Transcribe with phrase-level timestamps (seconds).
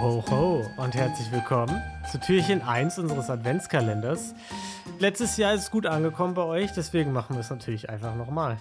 [0.00, 4.34] ho, ho und herzlich willkommen zu Türchen 1 unseres Adventskalenders.
[4.98, 8.58] Letztes Jahr ist es gut angekommen bei euch, deswegen machen wir es natürlich einfach nochmal.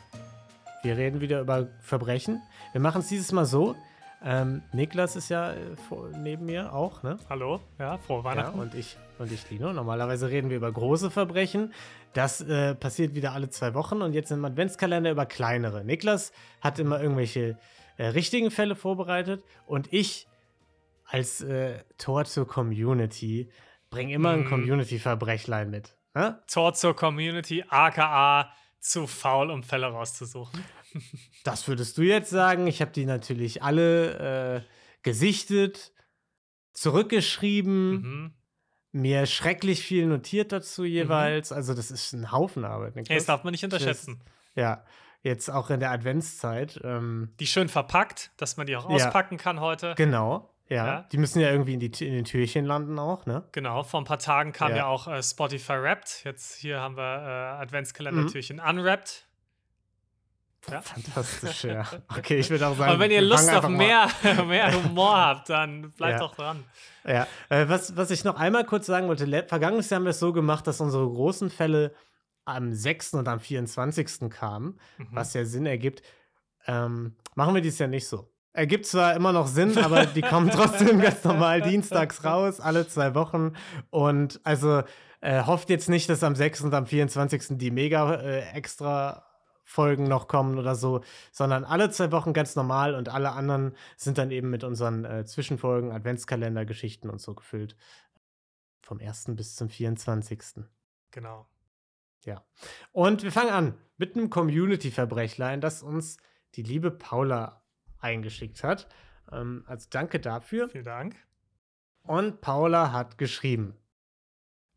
[0.83, 2.41] Wir reden wieder über Verbrechen.
[2.73, 3.77] Wir machen es dieses Mal so.
[4.21, 7.17] Ähm, Niklas ist ja äh, vor, neben mir auch, ne?
[7.29, 8.57] Hallo, ja, frohe Weihnachten.
[8.57, 9.71] Ja, und ich und ich, Lino.
[9.71, 11.73] Normalerweise reden wir über große Verbrechen.
[12.11, 15.85] Das äh, passiert wieder alle zwei Wochen und jetzt im Adventskalender über kleinere.
[15.85, 17.57] Niklas hat immer irgendwelche
[17.95, 20.27] äh, richtigen Fälle vorbereitet und ich
[21.09, 23.51] als äh, Tor zur Community
[23.89, 24.49] bringe immer ein Mhm.
[24.49, 25.95] Community-Verbrechlein mit.
[26.13, 26.41] Ne?
[26.47, 30.63] Tor zur Community, aka zu faul, um Fälle rauszusuchen.
[31.43, 32.65] Das würdest du jetzt sagen.
[32.65, 34.61] Ich habe die natürlich alle äh,
[35.03, 35.93] gesichtet,
[36.73, 38.33] zurückgeschrieben, Mhm.
[38.91, 41.51] mir schrecklich viel notiert dazu jeweils.
[41.51, 42.95] Also das ist ein Haufen Arbeit.
[42.95, 43.17] Hey, Niklas.
[43.19, 44.19] das darf man nicht unterschätzen.
[44.55, 44.83] Ja,
[45.21, 46.79] jetzt auch in der Adventszeit.
[46.83, 48.95] Ähm, Die schön verpackt, dass man die auch Ja.
[48.95, 49.93] auspacken kann heute.
[49.95, 50.85] genau, ja.
[50.85, 51.01] Ja.
[51.11, 53.43] Die müssen ja irgendwie in, die, in den Türchen landen auch, ne?
[53.51, 54.77] Genau, vor ein paar Tagen kam Ja.
[54.77, 56.23] ja, auch äh, Spotify Wrapped.
[56.23, 59.25] Jetzt hier haben wir äh, Adventskalender-Türchen Unwrapped.
[60.69, 60.81] Ja.
[60.83, 61.85] Fantastisch, ja.
[62.17, 62.91] Okay, ich würde auch sagen.
[62.91, 64.07] Aber wenn ihr Lust auf mehr,
[64.45, 66.19] mehr Humor habt, dann bleibt Ja.
[66.19, 66.63] doch dran.
[67.05, 70.19] Ja, äh, was, was ich noch einmal kurz sagen wollte, vergangenes Jahr haben wir es
[70.19, 71.95] so gemacht, dass unsere großen Fälle
[72.45, 73.13] am 6.
[73.15, 74.29] und am 24.
[74.29, 75.07] kamen, Mhm.
[75.11, 76.01] was ja Sinn ergibt.
[76.67, 78.29] Ähm, machen wir dies Jahr nicht so.
[78.53, 83.13] Ergibt zwar immer noch Sinn, aber die kommen trotzdem ganz normal dienstags raus, alle zwei
[83.13, 83.53] Wochen.
[83.89, 84.83] Und also
[85.21, 86.61] äh, hofft jetzt nicht, dass am 6.
[86.61, 87.57] und am 24.
[87.57, 89.25] die mega äh, extra
[89.63, 94.17] Folgen noch kommen oder so, sondern alle zwei Wochen ganz normal und alle anderen sind
[94.17, 97.75] dann eben mit unseren äh, Zwischenfolgen, Adventskalender, Geschichten und so gefüllt.
[98.81, 99.25] Vom 1.
[99.35, 100.65] bis zum 24.
[101.11, 101.47] Genau.
[102.25, 102.43] Ja.
[102.91, 106.17] Und wir fangen an mit einem Community-Verbrechlein, das uns
[106.55, 107.61] die liebe Paula
[107.99, 108.87] eingeschickt hat.
[109.31, 110.69] Ähm, also danke dafür.
[110.69, 111.15] Vielen Dank.
[112.03, 113.75] Und Paula hat geschrieben: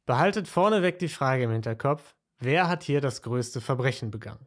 [0.06, 4.46] Behaltet vorneweg die Frage im Hinterkopf, wer hat hier das größte Verbrechen begangen?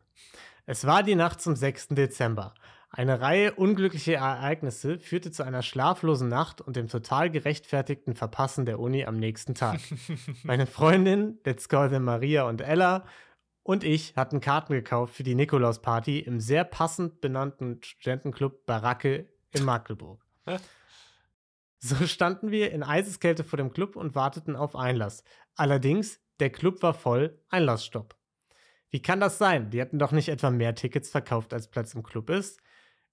[0.66, 1.90] Es war die Nacht zum 6.
[1.90, 2.54] Dezember.
[2.90, 8.80] Eine Reihe unglücklicher Ereignisse führte zu einer schlaflosen Nacht und dem total gerechtfertigten Verpassen der
[8.80, 9.80] Uni am nächsten Tag.
[10.44, 13.04] Meine Freundin, Let's Call them Maria und Ella
[13.66, 19.66] und ich hatten Karten gekauft für die Nikolausparty im sehr passend benannten Studentenclub Baracke in
[19.66, 20.24] Magdeburg.
[21.78, 25.24] So standen wir in Eiseskälte vor dem Club und warteten auf Einlass.
[25.56, 28.16] Allerdings, der Club war voll, Einlassstopp.
[28.90, 29.70] Wie kann das sein?
[29.70, 32.60] Die hatten doch nicht etwa mehr Tickets verkauft, als Platz im Club ist.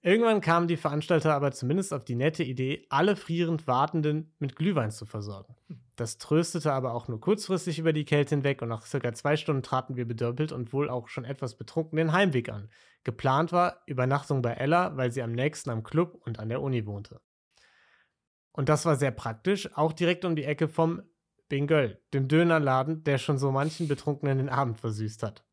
[0.00, 4.90] Irgendwann kamen die Veranstalter aber zumindest auf die nette Idee, alle frierend Wartenden mit Glühwein
[4.90, 5.54] zu versorgen.
[5.96, 9.62] Das tröstete aber auch nur kurzfristig über die Kälte hinweg und nach circa zwei Stunden
[9.62, 12.70] traten wir bedörpelt und wohl auch schon etwas betrunken den Heimweg an.
[13.04, 16.86] Geplant war Übernachtung bei Ella, weil sie am nächsten am Club und an der Uni
[16.86, 17.20] wohnte.
[18.52, 21.02] Und das war sehr praktisch, auch direkt um die Ecke vom
[21.48, 25.44] Bingöl, dem Dönerladen, der schon so manchen Betrunkenen den Abend versüßt hat.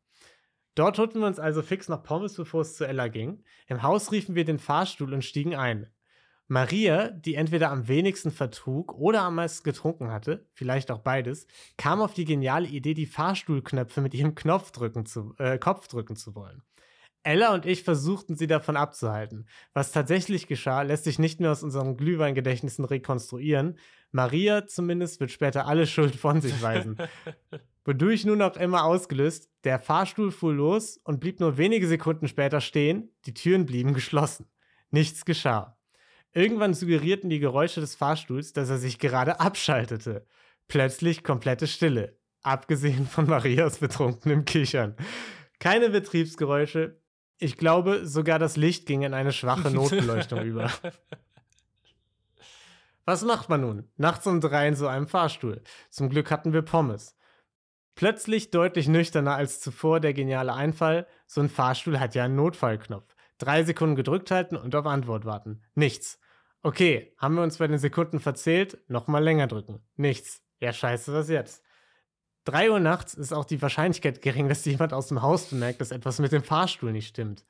[0.74, 3.42] Dort holten wir uns also fix noch Pommes, bevor es zu Ella ging.
[3.66, 5.92] Im Haus riefen wir den Fahrstuhl und stiegen ein.
[6.52, 11.46] Maria, die entweder am wenigsten vertrug oder am meisten getrunken hatte, vielleicht auch beides,
[11.76, 16.16] kam auf die geniale Idee, die Fahrstuhlknöpfe mit ihrem Knopf drücken zu, äh, Kopf drücken
[16.16, 16.64] zu wollen.
[17.22, 19.46] Ella und ich versuchten sie davon abzuhalten.
[19.74, 23.78] Was tatsächlich geschah, lässt sich nicht mehr aus unseren Glühweingedächtnissen rekonstruieren.
[24.10, 26.96] Maria zumindest wird später alle Schuld von sich weisen.
[27.84, 32.60] Wodurch nun auch immer ausgelöst, der Fahrstuhl fuhr los und blieb nur wenige Sekunden später
[32.60, 34.46] stehen, die Türen blieben geschlossen.
[34.90, 35.76] Nichts geschah.
[36.32, 40.26] Irgendwann suggerierten die Geräusche des Fahrstuhls, dass er sich gerade abschaltete.
[40.68, 44.96] Plötzlich komplette Stille, abgesehen von Marias betrunkenem Kichern.
[45.58, 47.00] Keine Betriebsgeräusche.
[47.38, 50.70] Ich glaube, sogar das Licht ging in eine schwache Notbeleuchtung über.
[53.04, 53.88] Was macht man nun?
[53.96, 55.62] Nachts um drei in so einem Fahrstuhl.
[55.90, 57.16] Zum Glück hatten wir Pommes.
[57.96, 63.14] Plötzlich deutlich nüchterner als zuvor der geniale Einfall, so ein Fahrstuhl hat ja einen Notfallknopf.
[63.40, 65.62] Drei Sekunden gedrückt halten und auf Antwort warten.
[65.74, 66.20] Nichts.
[66.62, 68.78] Okay, haben wir uns bei den Sekunden verzählt?
[68.88, 69.80] Nochmal länger drücken.
[69.96, 70.42] Nichts.
[70.60, 71.64] Ja, scheiße, was jetzt?
[72.44, 75.90] 3 Uhr nachts ist auch die Wahrscheinlichkeit gering, dass jemand aus dem Haus bemerkt, dass
[75.90, 77.46] etwas mit dem Fahrstuhl nicht stimmt.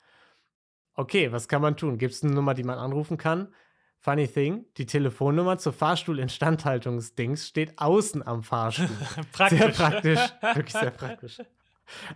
[0.93, 1.97] Okay, was kann man tun?
[1.97, 3.53] Gibt es eine Nummer, die man anrufen kann?
[3.99, 8.87] Funny thing, die Telefonnummer zur Fahrstuhl-Instandhaltungsdings steht außen am Fahrstuhl.
[9.33, 9.59] praktisch.
[9.59, 10.19] Sehr praktisch.
[10.41, 11.41] Wirklich sehr praktisch.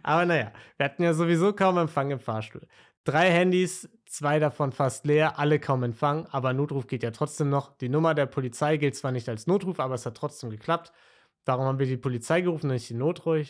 [0.01, 2.67] Aber naja, wir hatten ja sowieso kaum Empfang im Fahrstuhl.
[3.05, 7.77] Drei Handys, zwei davon fast leer, alle kaum Empfang, aber Notruf geht ja trotzdem noch.
[7.77, 10.91] Die Nummer der Polizei gilt zwar nicht als Notruf, aber es hat trotzdem geklappt.
[11.43, 13.45] Darum haben wir die Polizei gerufen und nicht den Notruf,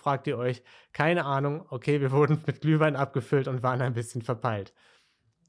[0.00, 0.62] fragt ihr euch.
[0.92, 1.66] Keine Ahnung.
[1.70, 4.72] Okay, wir wurden mit Glühwein abgefüllt und waren ein bisschen verpeilt.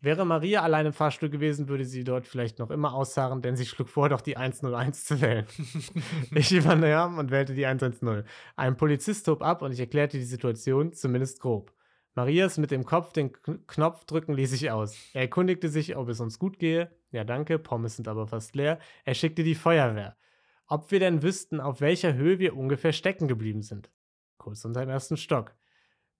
[0.04, 3.68] Wäre Maria allein im Fahrstuhl gewesen, würde sie dort vielleicht noch immer ausharren, denn sie
[3.68, 5.46] schlug vor, doch die 101 zu wählen.
[6.34, 8.24] ich übernahm und wählte die 110.
[8.56, 11.72] Ein Polizist hob ab und ich erklärte die Situation, zumindest grob.
[12.14, 13.32] Marias mit dem Kopf den
[13.68, 14.98] Knopf drücken ließ ich aus.
[15.14, 16.92] Er erkundigte sich, ob es uns gut gehe.
[17.12, 18.80] Ja, danke, Pommes sind aber fast leer.
[19.06, 20.18] Er schickte die Feuerwehr.
[20.68, 23.90] Ob wir denn wüssten, auf welcher Höhe wir ungefähr stecken geblieben sind.
[24.38, 25.56] Kurz unter dem ersten Stock.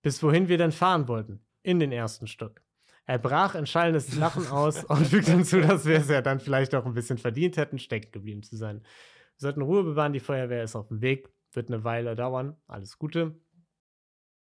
[0.02, 1.44] Bis wohin wir denn fahren wollten.
[1.62, 2.62] In den ersten Stock.
[3.04, 6.74] Er brach in schallendes Lachen aus und fügte hinzu, dass wir es ja dann vielleicht
[6.74, 8.80] auch ein bisschen verdient hätten, stecken geblieben zu sein.
[8.80, 12.56] Wir sollten Ruhe bewahren, die Feuerwehr ist auf dem Weg, wird eine Weile dauern.
[12.66, 13.38] Alles Gute.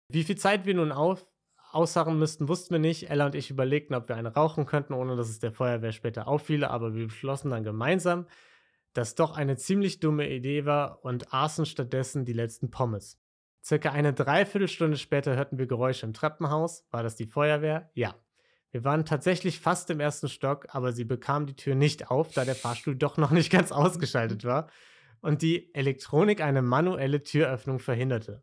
[0.08, 1.26] Wie viel Zeit wir nun auf,
[1.74, 3.10] ausharren müssten, wussten wir nicht.
[3.10, 6.28] Ella und ich überlegten, ob wir eine rauchen könnten, ohne dass es der Feuerwehr später
[6.28, 8.26] auffiele, aber wir beschlossen dann gemeinsam,
[8.92, 13.18] dass doch eine ziemlich dumme Idee war und aßen stattdessen die letzten Pommes.
[13.64, 16.84] Circa eine Dreiviertelstunde später hörten wir Geräusche im Treppenhaus.
[16.90, 17.90] War das die Feuerwehr?
[17.94, 18.14] Ja.
[18.72, 22.44] Wir waren tatsächlich fast im ersten Stock, aber sie bekam die Tür nicht auf, da
[22.44, 24.68] der Fahrstuhl doch noch nicht ganz ausgeschaltet war
[25.20, 28.42] und die Elektronik eine manuelle Türöffnung verhinderte.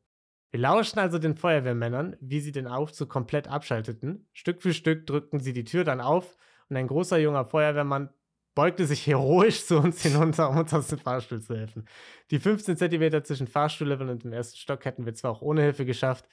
[0.52, 4.28] Wir lauschten also den Feuerwehrmännern, wie sie den Aufzug komplett abschalteten.
[4.34, 6.38] Stück für Stück drückten sie die Tür dann auf
[6.70, 8.10] und ein großer junger Feuerwehrmann
[8.56, 11.86] beugte sich heroisch zu uns hinunter, um uns aus dem Fahrstuhl zu helfen.
[12.32, 15.86] Die 15 Zentimeter zwischen Fahrstuhllevel und dem ersten Stock hätten wir zwar auch ohne Hilfe
[15.86, 16.28] geschafft,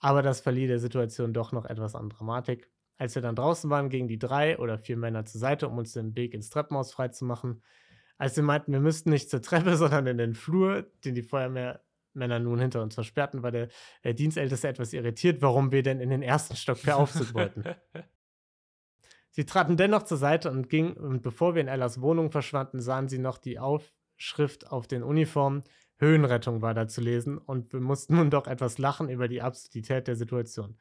[0.00, 2.70] aber das verlieh der Situation doch noch etwas an Dramatik.
[2.96, 5.92] Als wir dann draußen waren, gingen die drei oder vier Männer zur Seite, um uns
[5.92, 7.62] den Weg ins Treppenhaus freizumachen.
[8.16, 11.84] Als wir meinten, wir müssten nicht zur Treppe, sondern in den Flur, den die Feuerwehr
[12.18, 13.68] Männer nun hinter uns versperrten, war der
[14.02, 17.64] äh, Dienstälteste etwas irritiert, warum wir denn in den ersten Stock per Aufzug wollten.
[19.30, 23.08] Sie traten dennoch zur Seite und gingen, und bevor wir in Ellas Wohnung verschwanden, sahen
[23.08, 25.62] sie noch die Aufschrift auf den Uniformen.
[25.98, 30.08] Höhenrettung war da zu lesen und wir mussten nun doch etwas lachen über die Absurdität
[30.08, 30.76] der Situation.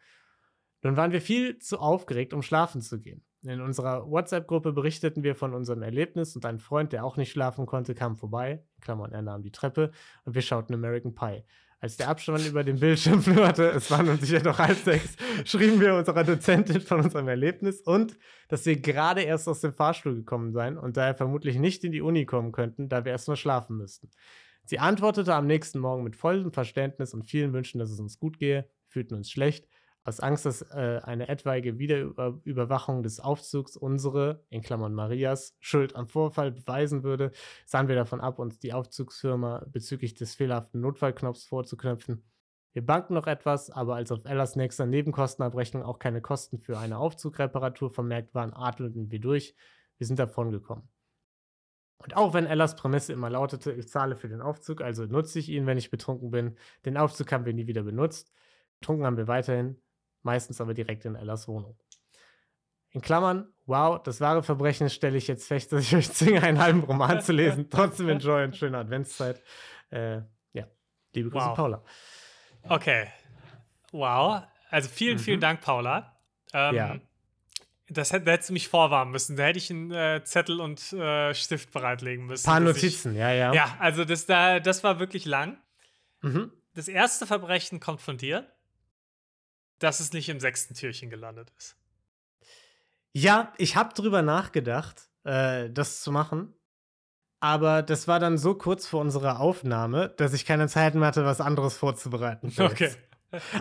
[0.82, 3.27] Nun waren wir viel zu aufgeregt, um schlafen zu gehen.
[3.44, 7.66] In unserer WhatsApp-Gruppe berichteten wir von unserem Erlebnis und ein Freund, der auch nicht schlafen
[7.66, 8.64] konnte, kam vorbei.
[8.82, 9.92] Klammern, er nahm die Treppe
[10.26, 11.44] und wir schauten American Pie.
[11.80, 15.80] Als der Abstand über den Bildschirm flimmerte, es waren nun sicher noch halb sechs, schrieben
[15.80, 18.18] wir unserer Dozentin von unserem Erlebnis und,
[18.48, 22.02] dass wir gerade erst aus dem Fahrstuhl gekommen seien und daher vermutlich nicht in die
[22.02, 24.10] Uni kommen könnten, da wir erst mal schlafen müssten.
[24.66, 28.40] Sie antwortete am nächsten Morgen mit vollem Verständnis und vielen Wünschen, dass es uns gut
[28.40, 29.68] gehe, fühlten uns schlecht
[30.08, 36.08] aus Angst, dass äh, eine etwaige Wiederüberwachung des Aufzugs unsere, in Klammern Marias, Schuld am
[36.08, 37.32] Vorfall beweisen würde,
[37.66, 42.24] sahen wir davon ab, uns die Aufzugsfirma bezüglich des fehlerhaften Notfallknopfs vorzuknöpfen.
[42.72, 47.00] Wir banken noch etwas, aber als auf Ellas nächster Nebenkostenabrechnung auch keine Kosten für eine
[47.00, 49.56] Aufzugreparatur vermerkt waren, atmeten wir durch.
[49.98, 50.88] Wir sind davon gekommen.
[51.98, 55.50] Und auch wenn Ellas Prämisse immer lautete, ich zahle für den Aufzug, also nutze ich
[55.50, 56.56] ihn, wenn ich betrunken bin,
[56.86, 58.32] den Aufzug haben wir nie wieder benutzt.
[58.80, 59.82] Betrunken haben wir weiterhin,
[60.24, 61.78] meistens aber direkt in Ellas Wohnung.
[62.92, 66.60] In Klammern, wow, das wahre Verbrechen stelle ich jetzt fest, dass ich euch zwinge, einen
[66.60, 67.70] halben Roman zu lesen.
[67.72, 69.42] Trotzdem enjoy und schöne Adventszeit.
[69.90, 70.22] Äh,
[70.54, 70.68] ja,
[71.14, 71.56] liebe Grüße, Wow.
[71.56, 71.84] Paula.
[72.64, 73.08] Okay.
[73.92, 74.44] Wow.
[74.70, 75.42] Also vielen, vielen Mhm.
[75.42, 76.18] Dank, Paula.
[76.54, 76.96] Ähm, Ja.
[77.90, 79.38] Das hätt, da hättest du mich vorwarnen müssen.
[79.38, 82.46] Da hätte ich einen äh, Zettel und äh, Stift bereitlegen müssen.
[82.50, 83.54] Ein paar dass ich- Notizen, ja, ja.
[83.54, 85.58] Ja, also das, da, das war wirklich lang.
[86.22, 86.52] Mhm.
[86.74, 88.46] Das erste Verbrechen kommt von dir,
[89.80, 91.76] dass es nicht im sechsten Türchen gelandet ist.
[93.14, 96.54] Ja, ich habe drüber nachgedacht, äh, das zu machen.
[97.40, 101.24] Aber das war dann so kurz vor unserer Aufnahme, dass ich keine Zeit mehr hatte,
[101.26, 102.52] was anderes vorzubereiten.
[102.58, 102.92] Okay.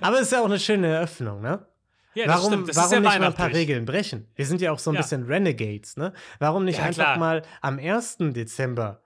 [0.01, 1.67] Aber es ist ja auch eine schöne Eröffnung, ne?
[2.15, 2.69] Ja, warum stimmt.
[2.71, 3.49] Das warum ist ja nicht mal ein paar.
[3.53, 4.27] Regeln brechen?
[4.35, 5.03] Wir sind ja auch so ein Ja.
[5.03, 6.15] bisschen Renegades, ne?
[6.39, 7.19] Warum nicht Ja, einfach klar.
[7.19, 8.33] mal am 1.
[8.33, 9.03] Dezember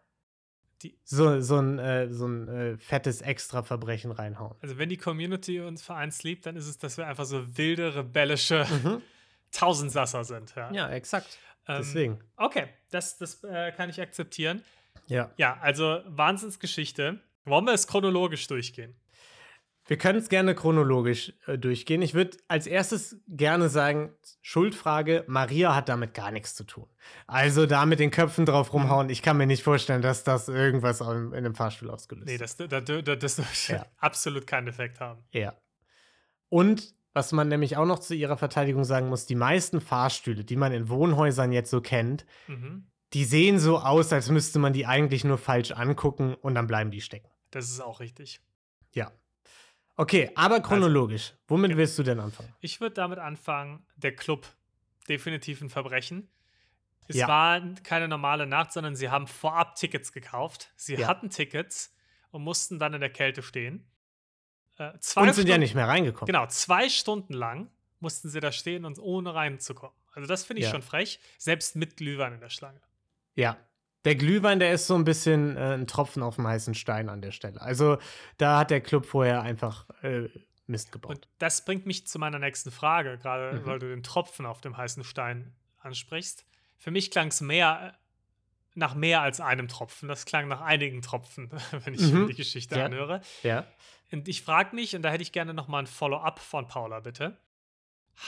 [0.82, 4.54] Die- so, so ein, äh, so ein äh, fettes Extra-Verbrechen reinhauen?
[4.62, 7.94] Also wenn die Community uns vereins liebt, dann ist es, dass wir einfach so wilde,
[7.94, 9.02] rebellische Mhm.
[9.52, 10.54] Tausendsasser sind.
[10.56, 11.38] Ja, Ja, exakt.
[11.68, 12.18] Ähm, Deswegen.
[12.37, 14.62] Okay, das, das äh, kann ich akzeptieren.
[15.06, 15.30] Ja.
[15.37, 17.20] Ja, also Wahnsinnsgeschichte.
[17.44, 18.94] Wollen wir es chronologisch durchgehen?
[19.90, 22.00] Wir können es gerne chronologisch äh, durchgehen.
[22.00, 26.87] Ich würde als erstes gerne sagen, Schuldfrage, Maria hat damit gar nichts zu tun.
[27.26, 31.00] Also da mit den Köpfen drauf rumhauen, ich kann mir nicht vorstellen, dass das irgendwas
[31.00, 32.40] in, in dem Fahrstuhl ausgelöst Nee, hat.
[32.42, 33.87] das, das, das, das dürfte Ja.
[33.99, 35.25] absolut keinen Effekt haben.
[35.32, 35.54] Ja.
[36.49, 40.54] Und was man nämlich auch noch zu ihrer Verteidigung sagen muss, die meisten Fahrstühle, die
[40.56, 42.87] man in Wohnhäusern jetzt so kennt, Mhm.
[43.12, 46.92] die sehen so aus, als müsste man die eigentlich nur falsch angucken und dann bleiben
[46.92, 47.28] die stecken.
[47.50, 48.40] Das ist auch richtig.
[48.94, 49.11] Ja.
[50.00, 51.35] Okay, aber chronologisch.
[51.47, 51.76] Womit ja.
[51.76, 52.52] willst du denn anfangen?
[52.61, 54.47] Ich würde damit anfangen, der Club.
[55.09, 56.30] Definitiv ein Verbrechen.
[57.09, 57.28] Es Ja.
[57.28, 60.73] war keine normale Nacht, sondern sie haben vorab Tickets gekauft.
[60.76, 61.07] Sie Ja.
[61.09, 61.92] hatten Tickets
[62.30, 63.90] und mussten dann in der Kälte stehen.
[64.78, 66.26] Äh, Und sind ja Stunden- nicht mehr reingekommen.
[66.26, 69.95] Genau, zwei Stunden lang mussten sie da stehen und ohne reinzukommen.
[70.12, 70.73] Also das finde ich Ja.
[70.73, 72.80] schon frech, selbst mit Glühwein in der Schlange.
[73.35, 73.59] Ja.
[74.04, 77.21] Der Glühwein, der ist so ein bisschen äh, ein Tropfen auf dem heißen Stein an
[77.21, 77.61] der Stelle.
[77.61, 77.99] Also
[78.38, 80.28] da hat der Club vorher einfach äh,
[80.66, 81.11] Mist gebaut.
[81.11, 83.66] Und das bringt mich zu meiner nächsten Frage, gerade Mhm.
[83.66, 86.47] weil du den Tropfen auf dem heißen Stein ansprichst.
[86.78, 87.97] Für mich klang es mehr
[88.75, 90.09] nach mehr als einem Tropfen.
[90.09, 91.50] Das klang nach einigen Tropfen,
[91.85, 92.28] wenn ich Mhm.
[92.28, 92.85] die Geschichte Ja.
[92.87, 93.21] anhöre.
[93.42, 93.66] ja.
[94.12, 96.99] Und ich frage mich, und da hätte ich gerne noch mal ein Follow-up von Paula,
[97.00, 97.37] bitte.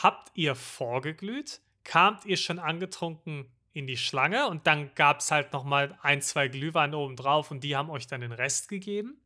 [0.02, 1.60] Habt ihr vorgeglüht?
[1.84, 6.20] Kamt ihr schon angetrunken in die Schlange und dann gab es halt noch mal ein,
[6.20, 9.16] zwei Glühwein oben drauf und die haben euch dann den Rest gegeben?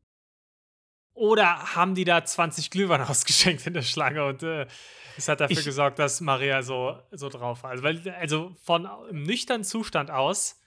[1.15, 4.67] Oder haben die da 20 Glühwein ausgeschenkt in der Schlange und äh,
[5.17, 7.71] es hat dafür Ich- gesorgt, dass Maria so, so drauf war?
[7.71, 10.61] Also, weil, also von im nüchternen Zustand aus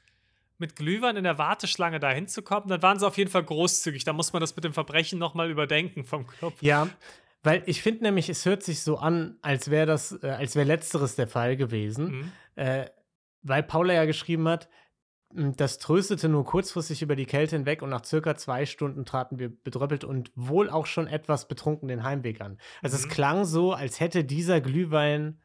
[0.57, 4.03] mit Glühwein in der Warteschlange da hinzukommen, dann waren sie auf jeden Fall großzügig.
[4.03, 6.53] Da muss man das mit dem Verbrechen noch mal überdenken vom Club.
[6.59, 6.89] Ja,
[7.43, 10.65] weil ich finde nämlich, es hört sich so an, als wäre das, äh, als wäre
[10.67, 12.11] letzteres der Fall gewesen.
[12.11, 12.31] Mhm.
[12.55, 12.89] Äh,
[13.41, 14.69] weil Paula ja geschrieben hat,
[15.35, 19.39] m, das tröstete nur kurzfristig über die Kälte hinweg und nach circa zwei Stunden traten
[19.39, 22.59] wir bedröppelt und wohl auch schon etwas betrunken den Heimweg an.
[22.81, 23.09] Also es Mhm.
[23.09, 25.39] klang so, als hätte dieser Glühwein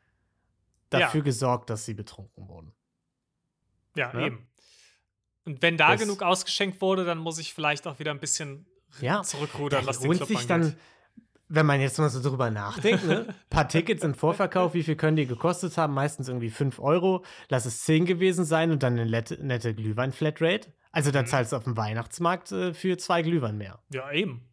[0.93, 1.01] Ja.
[1.01, 2.73] dafür gesorgt, dass sie betrunken wurden.
[3.97, 4.27] Ja, Ne?
[4.27, 4.49] eben.
[5.45, 8.67] Und wenn da Das- genug ausgeschenkt wurde, dann muss ich vielleicht auch wieder ein bisschen
[9.01, 10.51] Ja, zurückrudern, was den Club sich angeht.
[10.51, 10.77] dann,
[11.55, 13.27] wenn man jetzt mal so drüber nachdenkt, ne?
[13.29, 15.95] Ein paar Tickets im Vorverkauf, wie viel können die gekostet haben?
[15.95, 17.25] Meistens irgendwie 5 Euro.
[17.49, 20.73] Lass es 10 gewesen sein und dann eine nette, nette Glühwein-Flatrate.
[20.93, 21.29] Also dann Mhm.
[21.29, 23.79] zahlst du auf dem Weihnachtsmarkt äh, für zwei Glühwein mehr.
[23.93, 24.49] Ja, eben.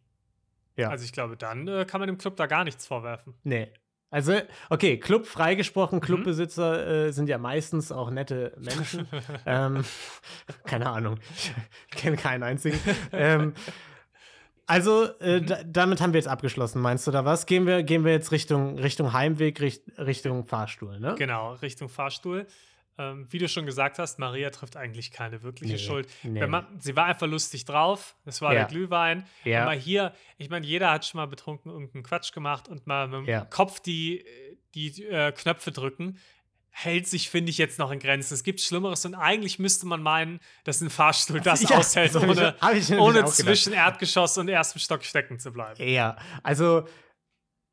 [0.76, 0.88] Ja.
[0.90, 3.34] Also ich glaube, dann äh, kann man dem Club da gar nichts vorwerfen.
[3.44, 3.72] Nee.
[4.10, 4.34] Also,
[4.68, 6.02] okay, Club freigesprochen, Mhm.
[6.02, 9.06] Clubbesitzer äh, sind ja meistens auch nette Menschen.
[9.46, 9.84] ähm,
[10.64, 11.18] keine Ahnung,
[11.90, 12.78] ich kenne keinen einzigen.
[13.12, 13.54] ähm,
[14.66, 15.46] also, äh, Mhm.
[15.46, 17.46] da, damit haben wir jetzt abgeschlossen, meinst du da was?
[17.46, 21.14] Gehen wir, gehen wir jetzt Richtung, Richtung Heimweg, Richt, Richtung Fahrstuhl, ne?
[21.18, 22.46] Genau, Richtung Fahrstuhl.
[22.98, 26.08] Ähm, wie du schon gesagt hast, Maria trifft eigentlich keine wirkliche Nee, Schuld.
[26.24, 26.40] nee.
[26.40, 28.16] Wenn man, sie war einfach lustig drauf.
[28.26, 28.60] Das war Ja.
[28.60, 29.24] der Glühwein.
[29.44, 29.62] Ja.
[29.62, 33.20] Aber hier, ich meine, jeder hat schon mal betrunken irgendeinen Quatsch gemacht und mal mit
[33.20, 33.46] dem Ja.
[33.46, 34.22] Kopf die,
[34.74, 36.18] die äh, Knöpfe drücken.
[36.74, 38.32] Hält sich, finde ich, jetzt noch in Grenzen.
[38.32, 42.20] Es gibt Schlimmeres und eigentlich müsste man meinen, dass ein Fahrstuhl das Ja, aushält, so
[42.22, 45.82] ich- ohne, ich ohne zwischen Erdgeschoss und erstem Stock stecken zu bleiben.
[45.86, 46.86] Ja, also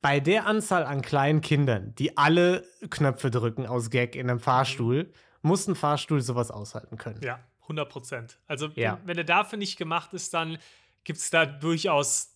[0.01, 5.11] bei der Anzahl an kleinen Kindern, die alle Knöpfe drücken aus Gag in einem Fahrstuhl,
[5.41, 7.21] muss ein Fahrstuhl sowas aushalten können.
[7.23, 8.39] Ja, 100 Prozent.
[8.47, 8.99] Also, Ja.
[9.01, 10.57] wenn, wenn er dafür nicht gemacht ist, dann
[11.05, 12.35] gibt es da durchaus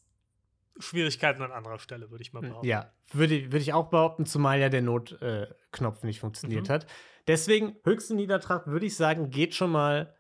[0.79, 2.65] Schwierigkeiten an anderer Stelle, würde ich mal behaupten.
[2.67, 6.73] Ja, würde, würde ich auch behaupten, zumal ja der Notknopf äh, nicht funktioniert Mhm.
[6.73, 6.87] hat.
[7.27, 10.15] Deswegen, höchsten Niedertrag, würde ich sagen, geht schon mal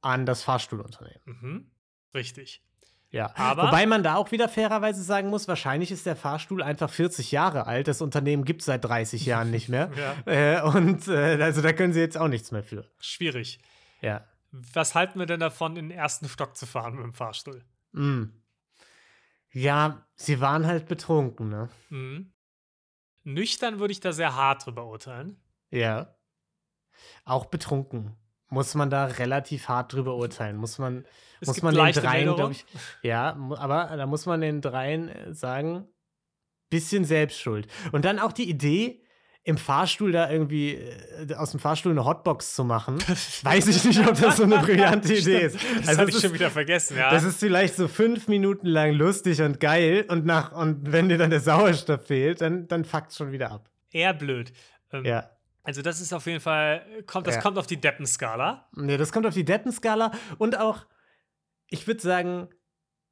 [0.00, 1.20] an das Fahrstuhlunternehmen.
[1.24, 1.70] Mhm.
[2.14, 2.64] Richtig.
[3.10, 3.32] Ja.
[3.36, 7.30] Aber- Wobei man da auch wieder fairerweise sagen muss, wahrscheinlich ist der Fahrstuhl einfach 40
[7.32, 7.88] Jahre alt.
[7.88, 9.90] Das Unternehmen gibt es seit 30 Jahren nicht mehr.
[10.26, 12.84] Ja, Äh, und äh, also da können sie jetzt auch nichts mehr für.
[13.00, 13.60] schwierig.
[14.00, 14.26] Ja.
[14.50, 17.62] Was halten wir denn davon, in den ersten Stock zu fahren mit dem Fahrstuhl?
[17.92, 18.24] Mm.
[19.58, 21.68] Ja, sie waren halt betrunken, ne?
[21.88, 22.32] Mhm.
[23.24, 25.40] Nüchtern würde ich da sehr hart drüber urteilen.
[25.70, 26.16] Ja.
[27.24, 28.16] Auch betrunken.
[28.50, 30.56] Muss man da relativ hart drüber urteilen.
[30.56, 31.04] Muss man,
[31.40, 32.64] Es muss man den dreien, glaube ich.
[33.02, 35.88] Ja, aber da muss man den dreien äh, sagen,
[36.70, 37.66] bisschen Selbstschuld.
[37.92, 39.02] Und dann auch die Idee,
[39.48, 42.98] im Fahrstuhl da irgendwie äh, aus dem Fahrstuhl eine Hotbox zu machen.
[43.42, 45.56] Weiß ich nicht, ob das so eine brillante Idee ist.
[45.78, 47.10] Das Also es ich schon ist, wieder vergessen, ja.
[47.10, 51.16] das ist vielleicht so fünf Minuten lang lustig und geil und nach und wenn dir
[51.18, 53.70] dann der Sauerstoff fehlt, dann, dann fuckt's schon wieder ab.
[53.90, 54.52] eher blöd.
[54.92, 55.30] Ähm, Ja.
[55.64, 57.40] Also, das ist auf jeden Fall, kommt, das Ja.
[57.42, 58.68] kommt auf die Deppenskala.
[58.74, 60.86] Nee, das kommt auf die Deppenskala und auch,
[61.68, 62.48] ich würde sagen,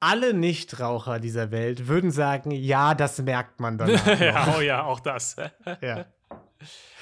[0.01, 3.91] alle Nichtraucher dieser Welt würden sagen, ja, das merkt man dann.
[4.21, 5.37] ja, oh ja, auch das.
[5.83, 6.07] ja.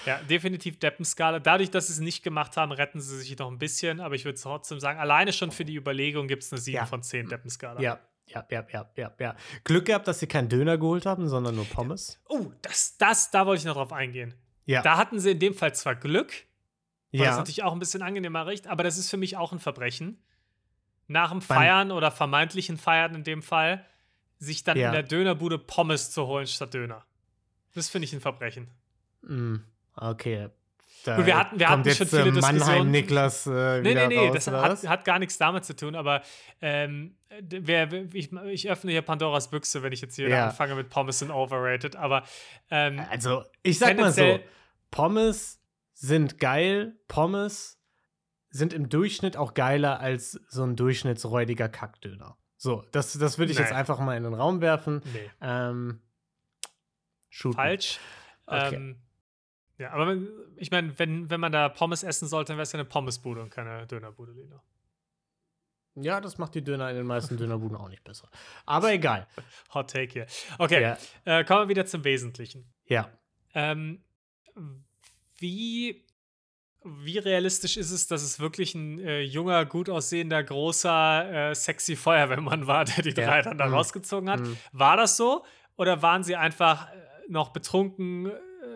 [0.07, 1.39] Ja, definitiv Deppenskala.
[1.41, 4.25] Dadurch, dass sie es nicht gemacht haben, retten sie sich noch ein bisschen, aber ich
[4.25, 6.87] würde trotzdem sagen, alleine schon für die Überlegung gibt es eine 7 Ja.
[6.87, 7.81] von 10 Deppenskala.
[7.81, 9.37] Ja, ja, ja, ja, ja, ja.
[9.65, 12.21] Glück gehabt, dass sie keinen Döner geholt haben, sondern nur Pommes.
[12.29, 14.35] Oh, das, das, da wollte ich noch drauf eingehen.
[14.67, 14.83] Ja.
[14.83, 16.33] Da hatten sie in dem Fall zwar Glück,
[17.13, 17.37] was ja.
[17.37, 20.23] natürlich auch ein bisschen angenehmer riecht, aber das ist für mich auch ein Verbrechen.
[21.07, 23.85] Nach dem Beim- Feiern oder vermeintlichen Feiern in dem Fall,
[24.39, 24.87] sich dann Ja.
[24.89, 27.05] in der Dönerbude Pommes zu holen statt Döner.
[27.75, 28.71] Das finde ich ein Verbrechen.
[29.29, 29.57] Mm,
[29.97, 30.49] okay.
[31.05, 32.91] Da Gut, wir hatten- wir hatten schon viele äh, Mannheim Diskussionen.
[32.91, 36.23] Niklas äh, Nee, nee, nee, raus, das hat, hat gar nichts damit zu tun, aber
[36.63, 40.47] ähm, wer, ich, ich öffne hier Pandoras Büchse, wenn ich jetzt hier Ja.
[40.47, 42.23] anfange mit Pommes sind overrated, aber
[42.71, 44.39] ähm, Also, ich sag mal so,
[44.91, 45.61] Pommes
[45.93, 46.97] sind geil.
[47.09, 47.79] Pommes
[48.49, 52.39] sind im Durchschnitt auch geiler als so ein durchschnittsräudiger Kackdöner.
[52.57, 53.65] So, das, das würde ich Nee.
[53.65, 55.03] jetzt einfach mal in den Raum werfen.
[55.13, 56.01] nee, Ähm,
[57.31, 57.99] falsch.
[58.47, 58.75] Okay.
[58.77, 58.97] Ähm,
[59.79, 60.17] ja, aber
[60.57, 63.43] ich meine, wenn, wenn man da Pommes essen sollte, dann wäre es ja eine Pommesbude
[63.43, 64.63] und keine Dönerbude, Lino.
[65.97, 68.29] Ja, das macht die Döner in den meisten Dönerbuden auch nicht besser.
[68.67, 69.27] Aber egal.
[69.75, 70.27] Hot Take hier.
[70.59, 70.99] Okay, Ja.
[71.25, 72.73] äh, kommen wir wieder zum Wesentlichen.
[72.87, 73.11] Ja.
[73.55, 74.03] Ähm,
[75.39, 76.05] wie,
[76.85, 81.97] wie realistisch ist es, dass es wirklich ein äh, junger, gut aussehender, großer, äh, sexy
[81.97, 83.27] Feuerwehrmann war, der die Ja.
[83.27, 83.75] drei dann da Mhm.
[83.75, 84.41] rausgezogen hat?
[84.41, 84.57] Mhm.
[84.73, 85.45] War das so?
[85.77, 86.97] Oder waren sie einfach äh,
[87.29, 88.31] noch betrunken,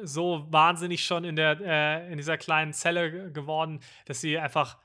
[0.05, 4.79] so wahnsinnig schon in, der, äh, in dieser kleinen Zelle ge- geworden, dass sie einfach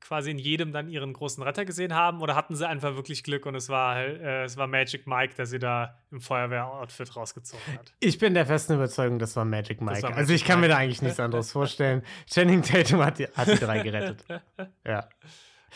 [0.00, 2.22] quasi in jedem dann ihren großen Retter gesehen haben?
[2.22, 5.34] Oder hatten sie einfach wirklich Glück und es war, halt, äh, es war Magic Mike,
[5.34, 7.92] der sie da im Feuerwehr-Outfit rausgezogen hat?
[8.00, 10.02] Ich bin der festen Überzeugung, das war Magic Mike.
[10.02, 10.74] war also Magic ich kann mir Mike.
[10.74, 12.02] da eigentlich nichts anderes vorstellen.
[12.32, 14.24] Channing Tatum hat die, hat die drei gerettet.
[14.86, 15.08] Ja.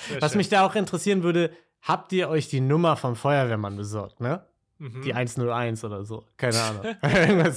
[0.08, 0.38] Sehr Was schön.
[0.38, 1.50] mich da auch interessieren würde,
[1.82, 4.44] habt ihr euch die Nummer vom Feuerwehrmann besorgt, ne?
[4.78, 5.02] Mhm.
[5.02, 6.26] Die 101 oder so.
[6.36, 6.84] Keine Ahnung.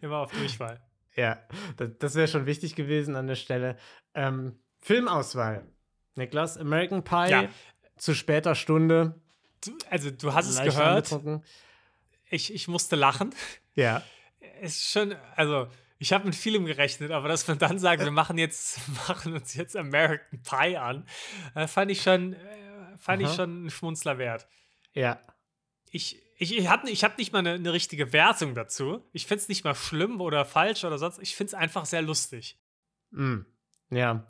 [0.00, 0.80] Immer auf Durchfall.
[1.16, 1.38] Ja,
[1.76, 3.76] das, das wäre schon wichtig gewesen an der Stelle.
[4.14, 5.66] Ähm, Filmauswahl.
[6.16, 7.48] Niklas, American Pie Ja.
[7.96, 9.20] zu später Stunde.
[9.64, 11.14] Du, also, du hast es gehört.
[12.30, 13.34] Ich, ich musste lachen.
[13.74, 14.02] Ja.
[14.60, 15.68] Es ist schon, also,
[15.98, 19.54] ich habe mit vielem gerechnet, aber dass man dann sagt, wir machen jetzt, machen uns
[19.54, 21.06] jetzt American Pie an,
[21.54, 22.38] äh, fand ich schon, äh,
[22.98, 24.46] fand ich schon einen Schmunzler wert.
[24.94, 25.20] Ja.
[25.90, 29.04] Ich, ich, ich habe ich hab nicht mal eine, eine richtige Wertung dazu.
[29.12, 31.18] Ich finde es nicht mal schlimm oder falsch oder sonst.
[31.20, 32.58] Ich finde es einfach sehr lustig.
[33.10, 33.40] Mm.
[33.90, 34.26] Ja.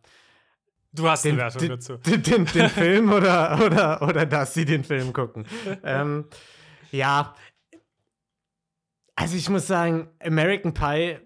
[0.93, 1.97] Du hast Den, eine Wertung den, dazu.
[1.99, 5.47] den, den, den Film oder, oder, oder dass sie den Film gucken.
[5.85, 6.27] ähm,
[6.91, 7.37] ja.
[9.15, 11.19] Also ich muss sagen, American Pie.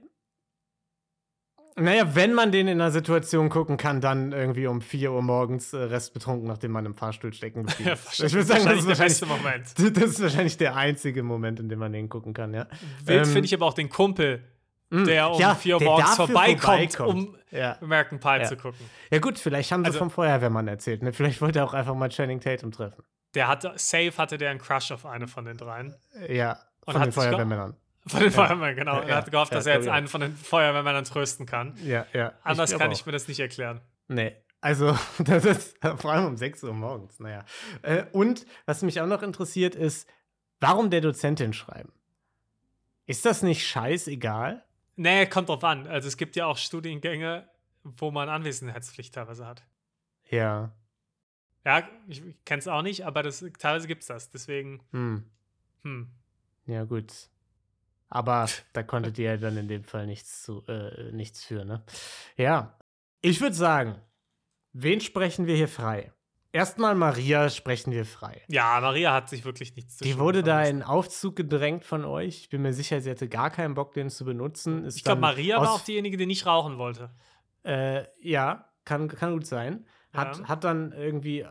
[1.76, 5.72] Naja, wenn man den in einer Situation gucken kann, dann irgendwie um 4 Uhr morgens
[5.72, 8.22] äh, restbetrunken, nachdem man im Fahrstuhl stecken geblieben Ja, ist.
[8.22, 9.74] ich würde sagen, das ist, der wahrscheinlich, beste Moment.
[9.96, 12.66] das ist wahrscheinlich der einzige Moment, in dem man den gucken kann, ja.
[13.04, 14.44] Wild Ähm, finde ich aber auch den Kumpel,
[14.90, 16.60] Mm, der um ja, 4 Uhr der morgens vorbeikommt,
[16.94, 17.08] vorbeikommt.
[17.28, 17.78] um Ja.
[17.80, 18.44] American Pie Ja.
[18.44, 18.78] zu gucken.
[19.10, 21.02] ja, gut, vielleicht haben sie Also- vom Feuerwehrmann erzählt.
[21.02, 21.12] Ne?
[21.14, 23.02] Vielleicht wollte er auch einfach mal Channing Tatum treffen.
[23.34, 25.96] Der hatte, safe hatte der einen Crush auf eine von den dreien.
[26.28, 27.74] Ja, von den Feuerwehrmännern.
[28.06, 28.36] Von den Ja.
[28.36, 28.96] Feuerwehrmännern, genau.
[28.96, 31.74] Ja, er hat gehofft, ja, dass er jetzt ich einen von den Feuerwehrmännern trösten kann.
[31.82, 32.32] Ja, ja.
[32.42, 32.94] Anders glaub kann auch.
[32.94, 33.80] ich mir das nicht erklären.
[34.08, 34.36] Nee.
[34.60, 37.44] Also, das ist vor allem um 6 Uhr morgens, naja.
[37.82, 40.08] Äh, und was mich auch noch interessiert ist,
[40.60, 41.92] warum der Dozentin schreiben?
[43.06, 44.64] Ist das nicht scheißegal?
[44.96, 45.86] Nee, kommt drauf an.
[45.86, 47.48] Also es gibt ja auch Studiengänge,
[47.82, 49.62] wo man Anwesenheitspflicht teilweise hat.
[50.30, 50.72] Ja.
[51.66, 54.30] Ja, ich kenne es auch nicht, aber das, teilweise gibt es das.
[54.30, 55.24] Deswegen, Hm.
[55.82, 56.10] hm.
[56.66, 57.12] Ja, gut.
[58.14, 61.82] Aber da konntet ihr ja dann in dem Fall nichts zu, äh, nichts für, ne?
[62.36, 62.78] Ja.
[63.22, 64.00] Ich würde sagen,
[64.72, 66.12] wen sprechen wir hier frei?
[66.52, 68.40] Erstmal Maria sprechen wir frei.
[68.46, 72.42] Ja, Maria hat sich wirklich nichts zu Die wurde da in Aufzug gedrängt von euch.
[72.42, 74.84] Ich bin mir sicher, sie hatte gar keinen Bock, den zu benutzen.
[74.84, 77.10] Ist Ich glaube, Maria war auch diejenige, die nicht rauchen wollte.
[77.64, 79.88] Äh, ja, kann, kann gut sein.
[80.12, 80.44] Hat, Ja.
[80.48, 81.44] hat dann irgendwie,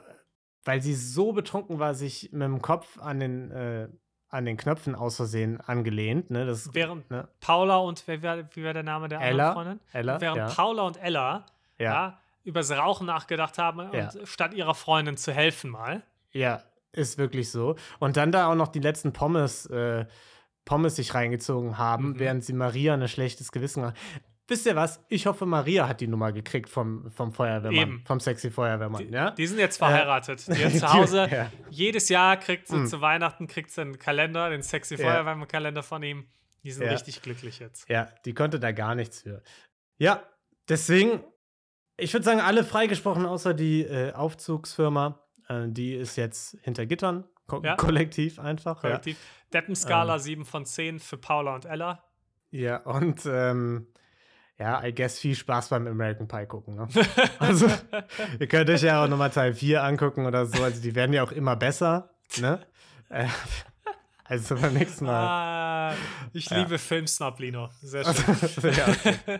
[0.63, 3.89] weil sie so betrunken war, sich mit dem Kopf an den, äh,
[4.33, 6.31] an den Knöpfen aus Versehen angelehnt.
[6.31, 6.45] Ne?
[6.45, 7.27] Das, Während ne?
[7.39, 9.49] Paula und, wer, wer, wie war der Name der Ella.
[9.51, 9.79] anderen Freundin?
[9.93, 10.47] Ella, Während ja.
[10.47, 11.45] Paula und Ella
[11.79, 12.19] Ja, ja.
[12.43, 16.01] übers Rauchen nachgedacht haben und statt ihrer Freundin zu helfen mal.
[16.31, 16.61] ja,
[16.95, 17.75] ist wirklich so.
[17.99, 20.05] Und dann da auch noch die letzten Pommes, äh,
[20.63, 22.19] Pommes sich reingezogen haben, Mhm.
[22.19, 23.95] während sie Maria ein schlechtes Gewissen hat.
[24.47, 25.01] Wisst ihr was?
[25.07, 28.03] Ich hoffe, Maria hat die Nummer gekriegt vom, vom Feuerwehrmann, Eben.
[28.05, 29.31] vom sexy Feuerwehrmann, ja?
[29.31, 30.45] Die sind jetzt verheiratet.
[30.47, 31.49] Die hat zu Hause, ja.
[31.73, 32.87] Jedes Jahr kriegt sie Mm.
[32.87, 35.05] zu Weihnachten kriegt sie einen Kalender, den sexy Ja.
[35.05, 36.27] Feuerwehrmann-Kalender von ihm.
[36.63, 36.91] Die sind Ja.
[36.93, 37.89] richtig glücklich jetzt.
[37.89, 39.41] Ja, die konnte da gar nichts für.
[39.97, 40.23] Ja,
[40.69, 41.21] deswegen,
[41.97, 45.19] ich würde sagen, alle freigesprochen, außer die äh, Aufzugsfirma.
[45.49, 47.75] Äh, die ist jetzt hinter Gittern, ko Ja.
[47.75, 48.79] kollektiv einfach.
[48.81, 49.17] Kollektiv.
[49.51, 50.19] Deppenskala Ähm.
[50.19, 52.03] 7 von 10 für Paula und Ella.
[52.51, 53.87] Ja, ja und ähm,
[54.63, 56.75] ja, I guess viel Spaß beim American Pie gucken.
[56.75, 56.87] Ne?
[57.39, 57.67] Also,
[58.39, 60.63] ihr könnt euch ja auch nochmal Teil 4 angucken oder so.
[60.63, 62.11] Also, die werden ja auch immer besser.
[62.39, 62.59] Ne?
[64.25, 65.91] Äh, also, beim nächsten Mal.
[65.91, 65.95] Ah,
[66.33, 66.57] ich Ja.
[66.59, 67.69] liebe Filmsnob, Lino.
[67.81, 68.73] Sehr schön.
[68.73, 69.39] ja, okay.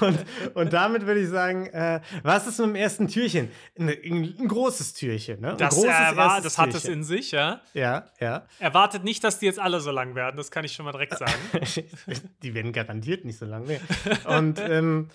[0.00, 0.18] und,
[0.54, 3.50] und damit würde ich sagen, äh, was ist mit dem ersten Türchen?
[3.78, 5.52] Ein, ein, großes Türchen, ne?
[5.52, 7.00] Ein Das, großes äh, war, das hat es Türchen.
[7.00, 7.60] in sich, ja.
[7.74, 8.46] Ja, ja.
[8.58, 11.18] Erwartet nicht, dass die jetzt alle so lang werden, das kann ich schon mal direkt
[11.18, 11.32] sagen.
[12.42, 13.64] Die werden garantiert nicht so lang.
[13.64, 13.80] Nee.
[14.24, 15.08] Und ähm,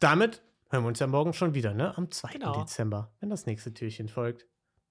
[0.00, 1.96] damit hören wir uns ja morgen schon wieder, ne?
[1.96, 2.32] Am 2.
[2.34, 2.60] Genau.
[2.60, 4.46] Dezember, wenn das nächste Türchen folgt.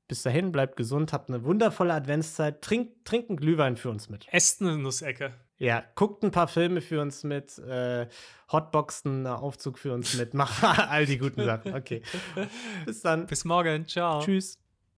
[0.08, 4.26] Bis dahin, bleibt gesund, habt eine wundervolle Adventszeit, trinkt, trinkt einen Glühwein für uns mit.
[4.32, 5.34] Esst eine Nussecke.
[5.58, 8.08] Ja, guckt ein paar Filme für uns mit, äh,
[8.52, 11.74] Hotboxen, einen Aufzug für uns mit, macht all die guten Sachen.
[11.74, 12.02] Okay.
[12.86, 13.26] Bis dann.
[13.28, 13.88] Bis morgen.
[13.88, 14.22] Ciao.
[14.22, 14.58] Tschüss.